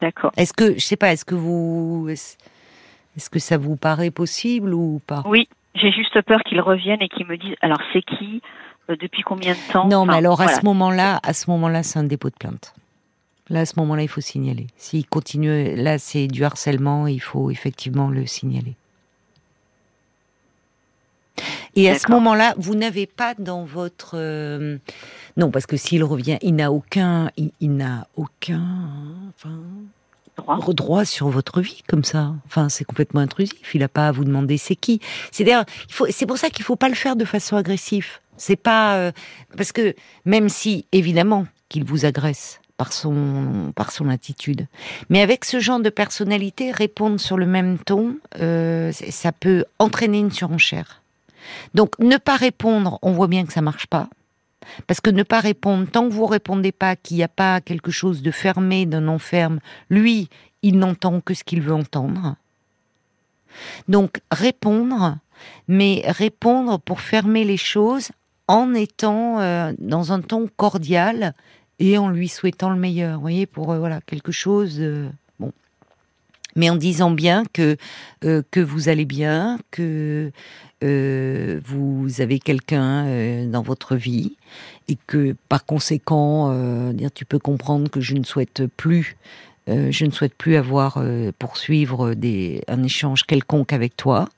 [0.00, 0.32] D'accord.
[0.36, 5.00] Est-ce que, je sais pas, est-ce que vous, est-ce que ça vous paraît possible ou
[5.06, 5.22] pas?
[5.26, 8.42] Oui, j'ai juste peur qu'ils reviennent et qu'ils me disent alors c'est qui?
[8.90, 9.86] Euh, depuis combien de temps?
[9.86, 12.74] Non, mais alors à ce moment-là, à ce moment-là, c'est un dépôt de plainte.
[13.48, 14.66] Là, à ce moment-là, il faut signaler.
[14.76, 18.74] S'il continue, là, c'est du harcèlement, il faut effectivement le signaler.
[21.74, 24.16] Et à ce moment-là, vous n'avez pas dans votre
[25.36, 28.62] non, parce que s'il revient, il n'a aucun, il, n'a aucun,
[29.28, 29.60] enfin,
[30.36, 30.74] droit.
[30.74, 31.04] droit.
[31.04, 32.34] sur votre vie comme ça.
[32.46, 33.74] Enfin, c'est complètement intrusif.
[33.74, 35.00] Il n'a pas à vous demander c'est qui.
[35.30, 35.64] C'est d'ailleurs,
[36.10, 38.06] c'est pour ça qu'il faut pas le faire de façon agressive.
[38.36, 39.12] C'est pas euh,
[39.56, 44.66] parce que même si évidemment qu'il vous agresse par son par son attitude,
[45.08, 50.18] mais avec ce genre de personnalité, répondre sur le même ton, euh, ça peut entraîner
[50.18, 51.00] une surenchère.
[51.74, 54.08] Donc ne pas répondre, on voit bien que ça marche pas.
[54.88, 57.92] Parce que ne pas répondre, tant que vous répondez pas qu'il n'y a pas quelque
[57.92, 60.28] chose de fermé, d'un non ferme, lui,
[60.62, 62.34] il n'entend que ce qu'il veut entendre.
[63.86, 65.18] Donc répondre,
[65.68, 68.10] mais répondre pour fermer les choses
[68.48, 71.32] en étant euh, dans un ton cordial
[71.78, 73.16] et en lui souhaitant le meilleur.
[73.16, 74.82] Vous voyez, pour euh, voilà quelque chose.
[75.38, 75.52] bon,
[76.56, 77.76] mais en disant bien que
[78.24, 80.32] euh, que vous allez bien, que
[80.82, 84.36] euh, vous avez quelqu'un euh, dans votre vie
[84.88, 89.16] et que par conséquent, euh, dire tu peux comprendre que je ne souhaite plus,
[89.68, 91.00] je ne souhaite plus avoir
[91.38, 94.28] poursuivre des, un échange quelconque avec toi.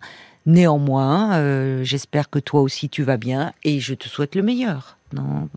[0.44, 4.98] Néanmoins, j'espère que toi aussi tu vas bien et je te souhaite le meilleur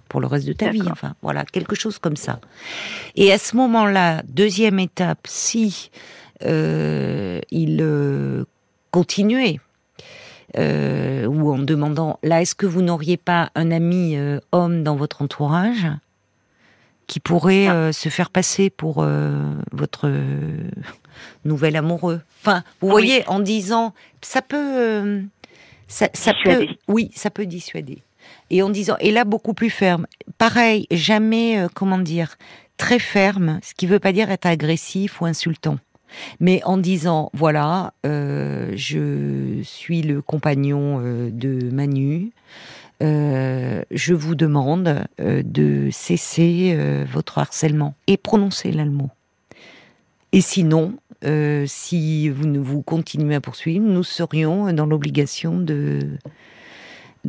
[0.09, 0.81] pour le reste de ta vie.
[0.91, 2.39] Enfin, voilà, quelque chose comme ça.
[3.15, 5.91] Et à ce moment-là, deuxième étape, si
[6.41, 8.45] il
[8.91, 9.59] continuait
[10.57, 14.95] euh, ou en demandant là, est-ce que vous n'auriez pas un ami euh, homme dans
[14.95, 15.87] votre entourage
[17.05, 17.75] qui pourrait ah.
[17.75, 19.05] euh, se faire passer pour
[19.71, 20.11] votre
[21.45, 22.21] nouvel amoureux?
[22.41, 25.21] Enfin, vous voyez, en disant, ça peut,
[25.87, 26.09] ça,
[26.43, 28.01] peut, oui, ça peut dissuader.
[28.49, 30.07] Et en disant, et là beaucoup plus ferme.
[30.37, 32.37] Pareil, jamais, comment dire,
[32.77, 35.77] très ferme, ce qui ne veut pas dire être agressif ou insultant
[36.39, 42.31] mais en disant voilà, euh, je suis le compagnon euh, de Manu.
[43.03, 46.75] Euh, je vous demande de cesser
[47.11, 49.11] votre harcèlement et prononcer là le mot.
[50.31, 50.95] Et sinon,
[51.67, 55.99] si vous ne vous continuez à poursuivre, nous serions dans l'obligation de,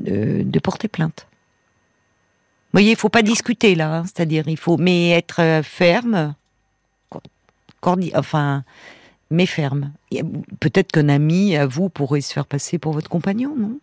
[0.02, 1.26] de, porter plainte.
[1.30, 6.34] Vous voyez, il faut pas discuter là, hein, c'est-à-dire il faut, mais être ferme,
[7.82, 8.64] enfin,
[9.30, 9.92] mais ferme.
[10.60, 13.78] Peut-être qu'un ami à vous pourrait se faire passer pour votre compagnon, non?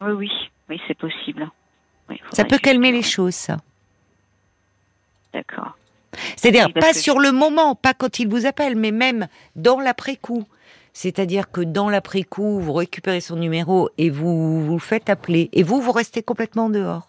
[0.00, 0.30] Oui, oui,
[0.68, 1.50] oui, c'est possible.
[2.32, 3.58] ça peut calmer les choses, ça.
[5.32, 5.76] D'accord.
[6.36, 10.46] C'est-à-dire, pas sur le moment, pas quand il vous appelle, mais même dans l'après-coup.
[10.92, 15.48] C'est-à-dire que dans l'après-coup, vous récupérez son numéro et vous vous faites appeler.
[15.52, 17.08] Et vous, vous restez complètement dehors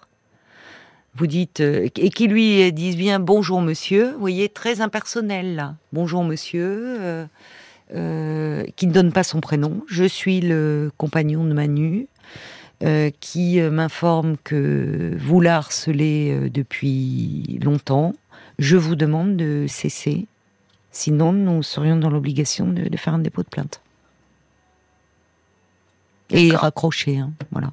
[1.15, 5.75] vous dites, euh, et qui lui disent bien bonjour monsieur, vous voyez, très impersonnel là.
[5.91, 7.25] Bonjour monsieur, euh,
[7.93, 9.81] euh, qui ne donne pas son prénom.
[9.87, 12.07] Je suis le compagnon de Manu,
[13.19, 18.13] qui m'informe que vous la harcelez depuis longtemps.
[18.57, 20.27] Je vous demande de cesser,
[20.99, 23.81] sinon nous serions dans l'obligation de, faire un dépôt de plainte.
[26.29, 27.71] Et raccrocher, hein, voilà.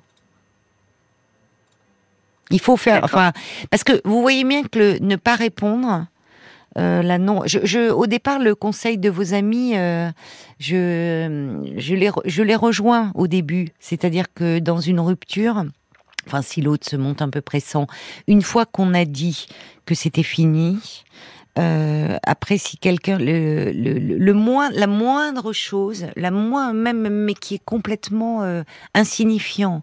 [2.51, 3.33] Il faut faire, enfin,
[3.71, 6.07] parce que vous voyez bien que le, ne pas répondre,
[6.79, 7.43] euh, la non.
[7.45, 10.09] Je, au départ, le conseil de vos amis, euh,
[10.61, 13.69] je, je les, je les rejoins au début.
[13.81, 15.65] C'est-à-dire que dans une rupture,
[16.29, 17.89] enfin, si l'autre se monte un peu pressant,
[18.29, 19.49] une fois qu'on a dit
[19.85, 21.05] que c'était fini,
[21.59, 27.35] euh, après, si quelqu'un, le, le, le, moins, la moindre chose, la moins même, mais
[27.35, 28.63] qui est complètement euh,
[28.95, 29.83] insignifiant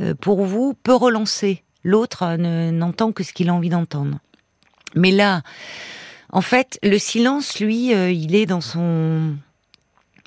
[0.00, 4.18] euh, pour vous, peut relancer L'autre n'entend que ce qu'il a envie d'entendre.
[4.96, 5.42] Mais là,
[6.32, 9.36] en fait, le silence, lui, euh, il est dans son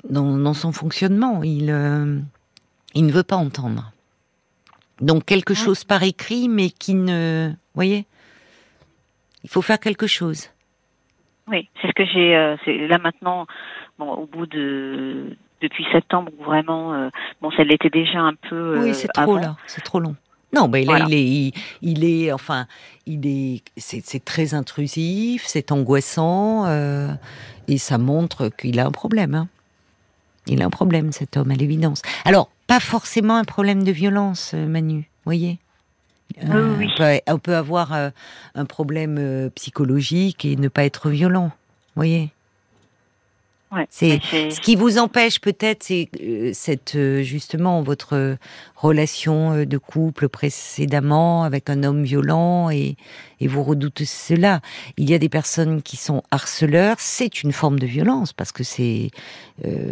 [0.08, 1.42] dans, son fonctionnement.
[1.42, 2.18] Il euh,
[2.94, 3.92] il ne veut pas entendre.
[5.02, 5.56] Donc quelque ah.
[5.56, 8.06] chose par écrit, mais qui ne, vous voyez,
[9.44, 10.48] il faut faire quelque chose.
[11.50, 12.36] Oui, c'est ce que j'ai.
[12.36, 12.56] Euh,
[12.88, 13.46] là maintenant,
[13.98, 17.10] bon, au bout de depuis septembre, vraiment,
[17.42, 18.78] bon, ça l'était déjà un peu.
[18.78, 20.16] oui, c'est trop là, c'est trop long.
[20.52, 22.66] Non, mais là, il est, il, est, enfin,
[23.06, 27.12] il est, c'est très intrusif, c'est angoissant, euh,
[27.68, 29.34] et ça montre qu'il a un problème.
[29.34, 29.48] Hein.
[30.46, 32.02] Il a un problème, cet homme, à l'évidence.
[32.24, 35.58] Alors, pas forcément un problème de violence, euh, Manu, voyez?
[36.44, 36.88] Euh, oui.
[37.26, 41.50] on, peut, avoir un problème psychologique et ne pas être violent,
[41.96, 42.30] voyez
[43.88, 48.36] c'est ce qui vous empêche peut-être, c'est euh, cette euh, justement votre
[48.74, 52.96] relation euh, de couple précédemment avec un homme violent et,
[53.38, 54.60] et vous redoutez cela.
[54.96, 58.64] Il y a des personnes qui sont harceleurs, c'est une forme de violence parce que
[58.64, 59.10] c'est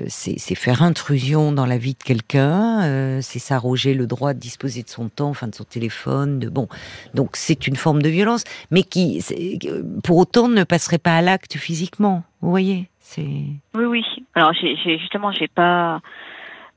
[0.09, 4.89] c'est faire intrusion dans la vie de quelqu'un, c'est s'arroger le droit de disposer de
[4.89, 6.69] son temps, enfin de son téléphone, de bon.
[7.13, 9.23] Donc c'est une forme de violence, mais qui
[10.03, 12.23] pour autant ne passerait pas à l'acte physiquement.
[12.41, 14.05] Vous voyez oui, oui.
[14.35, 16.01] Alors, j'ai, justement, j'ai pas.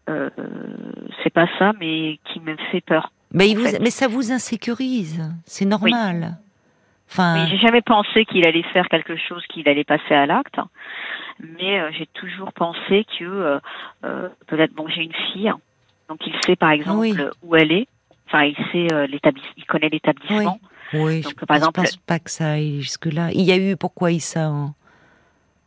[0.09, 0.29] Euh,
[1.23, 3.11] c'est pas ça, mais qui me fait peur.
[3.33, 5.23] Mais, mais ça vous insécurise.
[5.45, 6.37] C'est normal.
[7.09, 7.45] Enfin...
[7.47, 10.59] j'ai jamais pensé qu'il allait faire quelque chose, qu'il allait passer à l'acte.
[11.39, 13.59] Mais euh, j'ai toujours pensé que
[14.03, 15.51] euh, peut-être bon, j'ai une fille,
[16.07, 17.87] donc il sait par exemple où elle est.
[18.27, 20.59] Enfin, il sait l'établissement, il connaît l'établissement.
[20.93, 23.29] Oui, donc, je, exemple, pense pas que ça aille jusque là.
[23.33, 24.73] Il y a eu pourquoi il ça hein?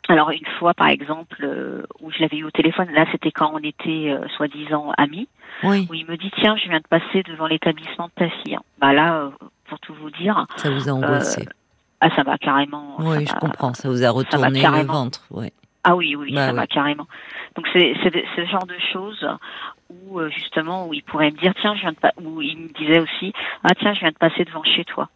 [0.08, 3.50] Alors une fois, par exemple, euh, où je l'avais eu au téléphone, là c'était quand
[3.54, 5.28] on était euh, soi-disant amis,
[5.62, 5.86] oui.
[5.90, 8.58] où il me dit tiens, je viens de passer devant l'établissement de ta fille.
[8.78, 9.30] Bah là, euh,
[9.68, 11.46] pour tout vous dire, ça vous a angoissé.
[12.00, 12.96] ah ça va carrément.
[12.98, 15.24] Oui, je comprends, ça vous a retourné le ventre.
[15.30, 15.52] Oui.
[15.86, 17.06] Ah oui, oui, bah ça va carrément.
[17.56, 19.26] Donc c'est ce genre de choses
[19.90, 23.00] où justement où il pourrait me dire tiens, je viens de où il me disait
[23.00, 23.32] aussi
[23.64, 25.08] ah tiens, je viens de passer devant chez toi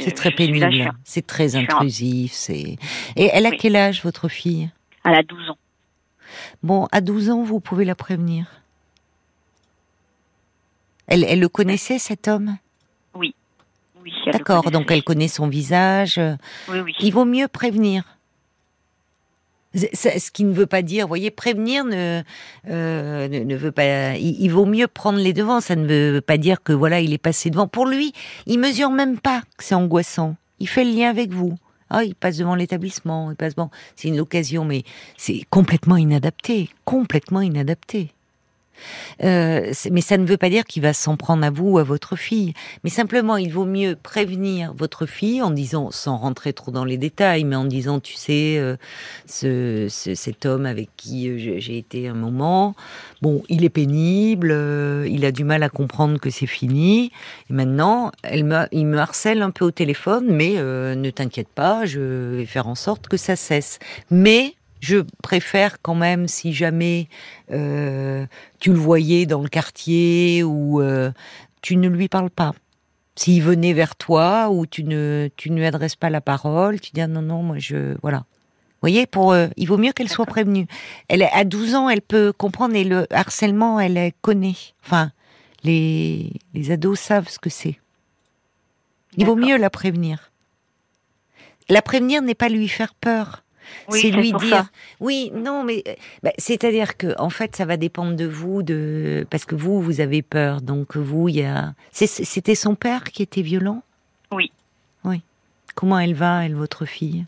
[0.00, 2.32] c'est très pénible, c'est très intrusif.
[2.32, 2.76] C'est
[3.16, 4.70] et elle a quel âge votre fille?
[5.04, 5.58] Elle a 12 ans.
[6.62, 8.46] Bon, à 12 ans, vous pouvez la prévenir?
[11.06, 12.56] Elle, elle le connaissait cet homme?
[13.14, 13.34] Oui.
[14.02, 16.20] oui D'accord, donc elle connaît son visage.
[16.68, 16.94] Oui, oui.
[17.00, 18.04] Il vaut mieux prévenir
[19.74, 22.22] ce qui ne veut pas dire, vous voyez, prévenir ne,
[22.68, 24.16] euh, ne, veut pas.
[24.16, 25.60] Il, vaut mieux prendre les devants.
[25.60, 27.68] Ça ne veut pas dire que voilà, il est passé devant.
[27.68, 28.12] Pour lui,
[28.46, 30.36] il mesure même pas que c'est angoissant.
[30.58, 31.56] Il fait le lien avec vous.
[31.90, 33.30] Ah, il passe devant l'établissement.
[33.30, 33.68] Il passe bon.
[33.96, 34.82] C'est une occasion, mais
[35.16, 38.12] c'est complètement inadapté, complètement inadapté.
[39.22, 41.82] Euh, mais ça ne veut pas dire qu'il va s'en prendre à vous ou à
[41.82, 42.54] votre fille.
[42.84, 46.96] Mais simplement, il vaut mieux prévenir votre fille en disant, sans rentrer trop dans les
[46.96, 48.76] détails, mais en disant, tu sais, euh,
[49.26, 52.74] ce, cet homme avec qui euh, j'ai été un moment,
[53.20, 54.50] bon, il est pénible,
[55.08, 57.12] il a du mal à comprendre que c'est fini.
[57.50, 62.46] Et maintenant, il me harcèle un peu au téléphone, mais ne t'inquiète pas, je vais
[62.46, 63.78] faire en sorte que ça cesse.
[64.10, 67.08] Mais je préfère quand même, si jamais
[67.52, 68.26] euh,
[68.58, 71.12] tu le voyais dans le quartier ou euh,
[71.62, 72.52] tu ne lui parles pas.
[73.14, 76.90] S'il venait vers toi ou tu ne tu ne lui adresses pas la parole, tu
[76.92, 78.18] dis ah non non moi je voilà.
[78.18, 80.66] Vous voyez, pour euh, il vaut mieux qu'elle soit prévenue.
[81.08, 84.56] Elle à 12 ans, elle peut comprendre et le harcèlement, elle connaît.
[84.84, 85.12] Enfin,
[85.62, 87.78] les les ados savent ce que c'est.
[89.16, 90.32] Il vaut mieux la prévenir.
[91.68, 93.41] La prévenir n'est pas lui faire peur
[93.88, 94.66] c'est lui dire.
[95.00, 99.26] Oui, non, mais euh, bah, c'est-à-dire que en fait, ça va dépendre de vous, de
[99.30, 100.60] parce que vous, vous avez peur.
[100.60, 101.74] Donc vous, il y a.
[101.90, 103.82] C'était son père qui était violent?
[104.30, 104.50] Oui.
[105.04, 105.22] Oui.
[105.74, 107.24] Comment elle va, elle, votre fille?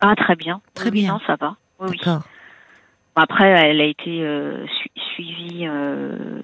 [0.00, 0.60] Ah, très bien.
[0.74, 1.20] Très bien.
[1.26, 1.56] ça va.
[1.80, 2.22] Oui, D'accord.
[3.16, 4.64] Après, elle a été euh,
[5.14, 6.40] suivie euh,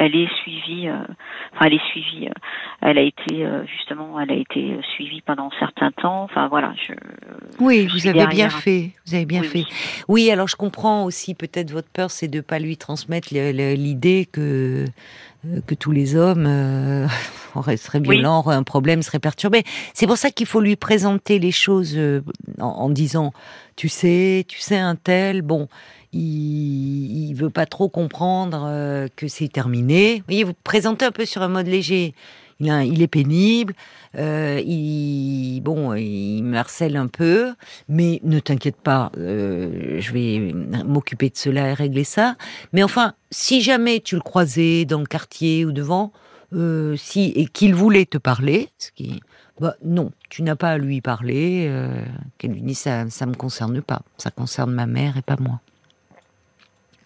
[0.00, 0.96] elle est suivie, euh,
[1.52, 2.32] enfin elle est suivie, euh,
[2.80, 6.22] elle a été euh, justement, elle a été suivie pendant un certain temps.
[6.22, 6.94] Enfin voilà, je.
[7.62, 9.64] Oui, vous avez bien fait, vous avez bien fait.
[10.08, 10.30] Oui.
[10.30, 14.86] alors je comprends aussi peut-être votre peur, c'est de pas lui transmettre l'idée que
[15.66, 16.46] que tous les hommes
[17.76, 19.64] seraient violents, auraient un problème, seraient perturbés.
[19.92, 21.98] C'est pour ça qu'il faut lui présenter les choses
[22.58, 23.32] en, en, disant,
[23.76, 25.68] tu sais, tu sais un tel, bon,
[26.12, 30.16] il, veut pas trop comprendre euh, que c'est terminé.
[30.18, 32.14] Vous voyez, vous présentez un peu sur un mode léger.
[32.58, 33.74] Il, il est pénible,
[34.16, 37.54] euh, il, bon, il me harcèle un peu,
[37.88, 40.52] mais ne t'inquiète pas, euh, je vais
[40.84, 42.36] m'occuper de cela et régler ça.
[42.74, 46.12] Mais enfin, si jamais tu le croisais dans le quartier ou devant,
[46.52, 49.20] euh, si et qu'il voulait te parler, ce qui,
[49.60, 51.66] bah, non, tu n'as pas à lui parler.
[51.68, 52.02] Euh,
[52.38, 55.60] Qu'elle lui dit ça, ça me concerne pas, ça concerne ma mère et pas moi.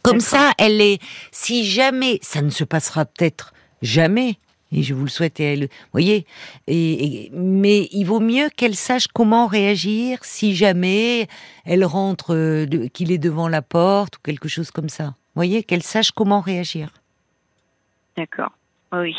[0.04, 1.00] Comme ça, elle est.
[1.32, 4.38] Si jamais, ça ne se passera peut-être jamais,
[4.70, 6.26] et je vous le souhaite, elle, voyez.
[6.66, 11.28] Et, mais il vaut mieux qu'elle sache comment réagir si jamais
[11.64, 15.04] elle rentre, euh, qu'il est devant la porte ou quelque chose comme ça.
[15.04, 16.90] Vous voyez, qu'elle sache comment réagir.
[18.16, 18.52] D'accord.
[18.92, 19.14] Oui.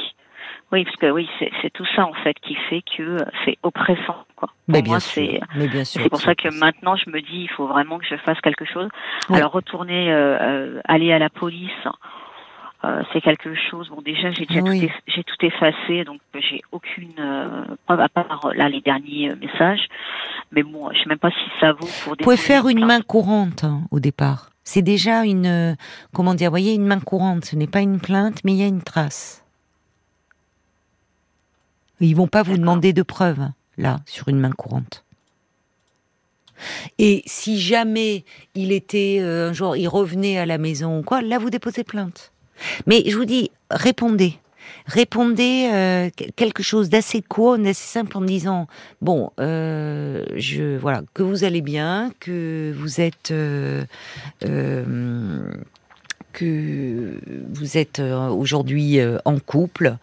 [0.72, 4.26] Oui, parce que oui, c'est tout ça en fait qui fait que c'est oppressant.
[4.36, 4.50] Quoi.
[4.68, 5.40] Mais bien c'est
[5.84, 8.66] c'est pour ça que maintenant je me dis il faut vraiment que je fasse quelque
[8.66, 8.90] chose.
[9.30, 11.70] Alors retourner, euh, euh, aller à la police,
[12.84, 13.90] euh, c'est quelque chose.
[13.90, 14.82] Bon, déjà, j'ai déjà Oui.
[14.82, 18.68] tout, eff- j'ai tout effacé, donc euh, j'ai aucune euh, preuve à part euh, là
[18.68, 19.88] les derniers euh, messages.
[20.52, 22.12] Mais bon, je sais même pas si ça vaut pour.
[22.18, 24.50] Vous pouvez faire une main courante hein, au départ.
[24.64, 25.74] C'est déjà une, euh,
[26.14, 27.46] comment dire, voyez, une main courante.
[27.46, 29.45] Ce n'est pas une plainte, mais il y a une trace.
[32.02, 35.04] Ils vont pas vous demander de preuves là sur une main courante.
[37.00, 41.22] Et si jamais il était euh, un jour, il revenait à la maison ou quoi,
[41.22, 42.32] là vous déposez plainte.
[42.88, 44.40] Mais je vous dis, répondez.
[44.88, 48.68] Répondez euh, que- quelque chose d'assez court, d'assez simple en disant
[49.02, 53.34] bon, euh, je voilà que vous allez bien, que vous êtes
[56.36, 57.18] que
[57.50, 59.96] vous êtes euh, aujourd'hui euh, en couple,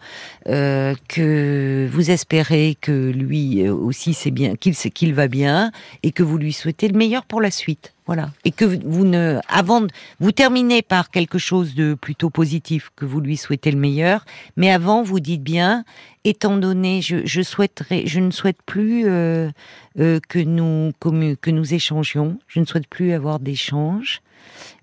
[0.47, 6.39] euh, que vous espérez que lui aussi c'est bien, qu'il va bien et que vous
[6.39, 7.93] lui souhaitez le meilleur pour la suite.
[8.07, 8.31] Voilà.
[8.45, 9.85] Et que vous ne, avant,
[10.19, 14.25] vous terminez par quelque chose de plutôt positif, que vous lui souhaitez le meilleur,
[14.57, 15.85] mais avant vous dites bien,
[16.25, 22.59] étant donné, je, je souhaiterais, je ne souhaite plus que nous que nous échangions, je
[22.59, 24.21] ne souhaite plus avoir d'échanges,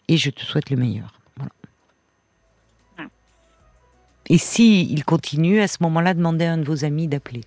[0.08, 1.19] et je te souhaite le meilleur.
[4.30, 7.42] Et si il continue, à ce moment-là, demandez à un de vos amis d'appeler.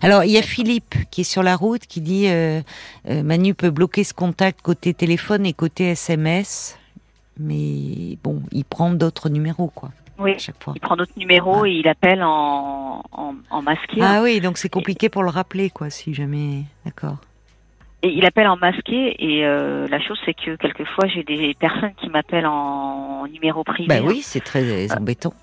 [0.00, 2.62] Alors, il y a Philippe qui est sur la route qui dit euh,
[3.10, 6.78] euh, Manu peut bloquer ce contact côté téléphone et côté SMS,
[7.38, 10.32] mais bon, il prend d'autres numéros, quoi, Oui.
[10.34, 10.72] à chaque fois.
[10.74, 14.00] Il prend notre numéro et il appelle en, en, en masqué.
[14.00, 16.62] Ah oui, donc c'est compliqué pour le rappeler, quoi, si jamais.
[16.86, 17.18] D'accord.
[18.02, 21.94] Et il appelle en masqué et euh, la chose c'est que quelquefois j'ai des personnes
[22.00, 23.88] qui m'appellent en numéro privé.
[23.88, 25.34] Ben oui, c'est très embêtant.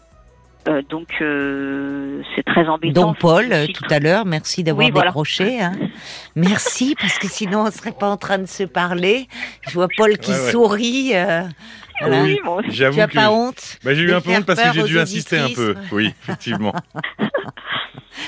[0.67, 3.07] Euh, donc euh, c'est très embêtant.
[3.07, 5.09] Donc Paul, euh, tout à l'heure, merci d'avoir Oui, voilà.
[5.09, 5.61] décroché.
[5.61, 5.73] hein.
[6.35, 9.27] Merci, parce que sinon on serait pas en train de se parler.
[9.67, 10.51] Je vois Paul qui Ouais, ouais.
[10.51, 11.13] sourit.
[12.01, 12.23] Voilà.
[12.23, 12.71] Oui, aussi.
[12.71, 15.37] J'avoue que pas honte bah, j'ai eu un peu honte parce que j'ai dû insister
[15.37, 15.75] un peu.
[15.91, 16.73] Oui, effectivement.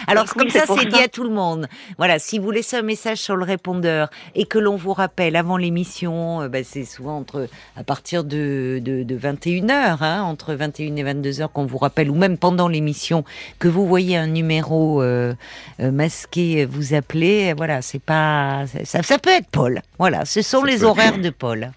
[0.06, 1.67] Alors Donc comme oui, ça, c'est dit à tout le monde.
[1.97, 5.58] Voilà, si vous laissez un message sur le répondeur et que l'on vous rappelle avant
[5.58, 10.95] l'émission, euh, bah, c'est souvent entre à partir de, de, de 21h, hein, entre 21
[10.97, 13.23] et 22h qu'on vous rappelle, ou même pendant l'émission,
[13.60, 15.34] que vous voyez un numéro euh,
[15.80, 19.82] euh, masqué vous appeler, euh, voilà, c'est pas ça, ça peut être Paul.
[19.99, 21.71] Voilà, ce sont Ça les être- horaires de Paul.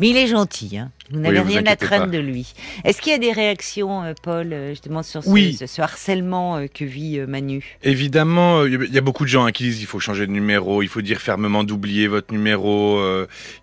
[0.00, 0.90] Mais il est gentil, hein.
[1.10, 2.54] Vous n'avez rien à craindre de lui.
[2.84, 5.54] Est-ce qu'il y a des réactions, euh, Paul, euh, justement sur ce, Oui.
[5.54, 7.76] ce- ce harcèlement euh, que vit Manu?
[7.82, 10.82] Évidemment, il y a beaucoup de gens hein, qui disent il faut changer de numéro,
[10.82, 13.00] il faut dire fermement d'oublier votre numéro.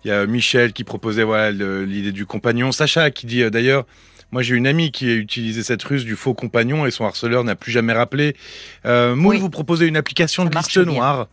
[0.04, 2.72] Il y a Michel qui proposait voilà l'idée du compagnon.
[2.72, 3.84] Sacha qui dit d'ailleurs.
[4.30, 7.44] Moi, j'ai une amie qui a utilisé cette ruse du faux compagnon et son harceleur
[7.44, 8.34] n'a plus jamais rappelé.
[8.86, 9.38] Euh, Oui.
[9.38, 11.26] vous proposez une application Ça de liste bien.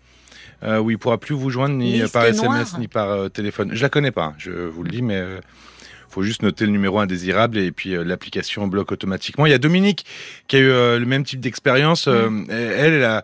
[0.63, 3.29] Euh, où il pourra plus vous joindre ni Liste par SMS noire ni par euh,
[3.29, 3.71] téléphone.
[3.73, 5.39] Je la connais pas, je vous le dis, mais euh,
[6.09, 9.45] faut juste noter le numéro indésirable et puis euh, l'application bloque automatiquement.
[9.45, 10.05] Il y a Dominique
[10.47, 12.07] qui a eu euh, le même type d'expérience.
[12.07, 12.45] Mm.
[12.49, 13.23] elle, elle a,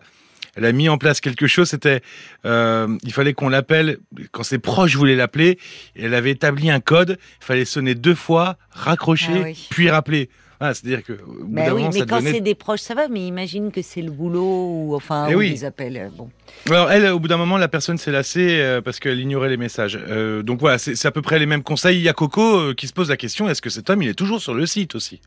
[0.54, 1.68] elle a mis en place quelque chose.
[1.68, 2.00] C'était,
[2.46, 3.98] euh, il fallait qu'on l'appelle
[4.32, 5.58] quand ses proches voulaient l'appeler.
[5.94, 7.18] Elle avait établi un code.
[7.42, 9.66] Il fallait sonner deux fois, raccrocher, Ah oui.
[9.70, 10.30] puis rappeler.
[10.58, 13.08] Voilà, c'est-à-dire que au bout Ben d'un oui, mais quand c'est des proches, ça va,
[13.08, 14.40] mais imagine que c'est le boulot
[14.70, 15.50] ou enfin Eh ou oui.
[15.50, 15.96] des appels.
[15.96, 16.30] euh, Bon.
[16.70, 19.56] Alors elle, au bout d'un moment, la personne s'est lassée euh, parce qu'elle ignorait les
[19.58, 19.98] messages.
[20.08, 21.98] Euh, donc voilà, c'est c'est à peu près les mêmes conseils.
[21.98, 24.08] Il y a Coco euh, qui se pose la question est-ce que cet homme, il
[24.08, 25.20] est toujours sur le site aussi?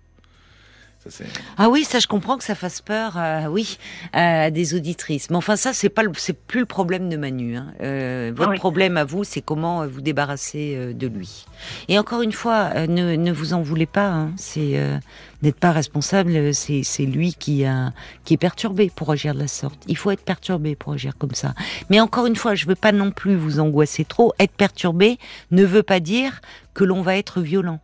[1.07, 1.23] Ça,
[1.57, 3.77] Ah oui, ça je comprends que ça fasse peur, euh, oui,
[4.11, 5.29] à des auditrices.
[5.29, 7.55] Mais enfin ça c'est pas, c'est plus le problème de Manu.
[7.55, 7.67] hein.
[7.81, 8.57] Euh, votre Ah oui.
[8.59, 11.45] problème à vous, c'est comment euh, vous débarrasser de lui.
[11.87, 14.07] Et encore une fois, ne, ne vous en voulez pas.
[14.09, 14.33] hein.
[14.35, 14.97] C'est euh,
[15.41, 16.53] n'êtes pas responsable.
[16.53, 17.93] C'est c'est lui qui a
[18.25, 19.81] qui est perturbé pour agir de la sorte.
[19.87, 21.53] Il faut être perturbé pour agir comme ça.
[21.89, 24.33] Mais encore une fois, je veux pas non plus vous angoisser trop.
[24.37, 25.17] Être perturbé
[25.51, 26.41] ne veut pas dire
[26.73, 27.79] que l'on va être violent,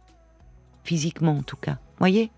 [0.84, 1.78] physiquement en tout cas.
[1.99, 2.30] Voyez?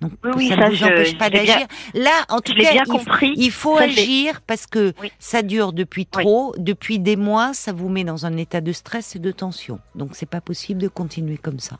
[0.00, 1.66] Donc Oui, ça ne vous je- empêche pas d'agir.
[1.94, 3.32] Là, en tout cas, bien il, faut- compris.
[3.36, 5.12] il faut Ça, je l'ai- agir parce que Oui.
[5.18, 6.22] ça dure depuis Oui.
[6.24, 9.78] trop, depuis des mois, ça vous met dans un état de stress et de tension.
[9.94, 11.76] Donc c'est pas possible de continuer comme ça.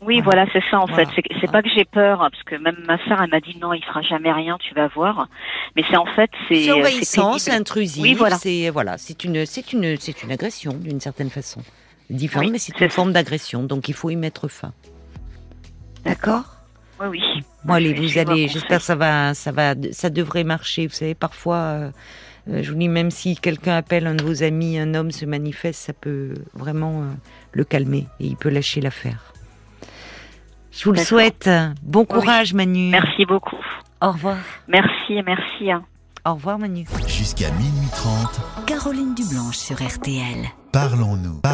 [0.00, 0.44] Oui, Voilà.
[0.46, 1.06] voilà, c'est ça en Voilà.
[1.06, 1.12] fait.
[1.16, 3.56] C'est c'est pas que j'ai peur, hein, parce que même ma sœur, elle m'a dit
[3.60, 5.28] non, il fera jamais rien, tu vas voir.
[5.76, 7.38] Mais c'est en fait, c'est euh, pénible.
[7.38, 8.36] c'est intrusif, Oui, voilà.
[8.36, 11.62] c'est voilà, c'est une c'est une c'est une agression d'une certaine façon.
[12.10, 14.72] Différente, Oui, mais c'est une forme d'agression, donc il faut y mettre fin.
[16.04, 16.44] D'accord?
[17.00, 17.20] Oui, oui.
[17.64, 20.86] Bon, allez, Je vous allez, j'espère que ça va, ça va, ça devrait marcher.
[20.86, 21.90] Vous savez, parfois, euh,
[22.50, 25.24] euh, je vous dis, même si quelqu'un appelle un de vos amis, un homme se
[25.24, 27.06] manifeste, ça peut vraiment euh,
[27.52, 29.32] le calmer et il peut lâcher l'affaire.
[30.72, 31.48] Je vous le souhaite.
[31.82, 32.90] Bon courage, Manu.
[32.90, 33.56] Merci beaucoup.
[34.00, 34.36] Au revoir.
[34.68, 35.70] Merci, merci.
[35.70, 35.82] hein.
[36.24, 36.84] Au revoir, Manu.
[37.06, 40.46] Jusqu'à minuit 30, Caroline Dublanche sur RTL.
[40.72, 41.40] parlons-nous.